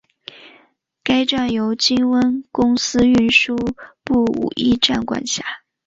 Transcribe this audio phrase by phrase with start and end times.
[1.03, 3.55] 该站由金温公司运输
[4.03, 5.43] 部武义站管辖。